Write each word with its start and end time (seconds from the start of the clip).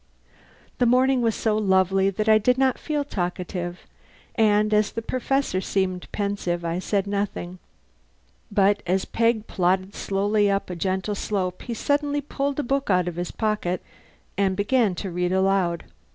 The 0.79 0.87
morning 0.87 1.21
was 1.21 1.35
so 1.35 1.55
lovely 1.55 2.09
that 2.09 2.27
I 2.27 2.39
did 2.39 2.57
not 2.57 2.79
feel 2.79 3.03
talkative, 3.03 3.81
and 4.33 4.73
as 4.73 4.91
the 4.91 5.01
Professor 5.03 5.61
seemed 5.61 6.11
pensive 6.11 6.65
I 6.65 6.79
said 6.79 7.05
nothing. 7.05 7.59
But 8.51 8.81
as 8.87 9.05
Peg 9.05 9.45
plodded 9.45 9.93
slowly 9.93 10.49
up 10.49 10.71
a 10.71 10.75
gentle 10.75 11.13
slope 11.13 11.61
he 11.61 11.75
suddenly 11.75 12.19
pulled 12.19 12.59
a 12.59 12.63
book 12.63 12.89
out 12.89 13.07
of 13.07 13.15
his 13.17 13.29
pocket 13.29 13.79
and 14.39 14.55
began 14.57 14.95
to 14.95 15.11
read 15.11 15.31
aloud. 15.31 15.83